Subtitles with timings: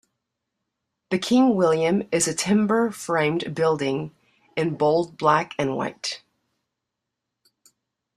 [1.11, 4.15] The King William is a timber-framed building
[4.57, 6.23] in bold black and white.